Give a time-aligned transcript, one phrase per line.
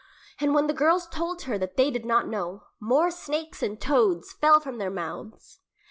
[0.39, 4.33] And when the girls told her that they did not know, more snakes and toads
[4.33, 5.59] fell from their mouths.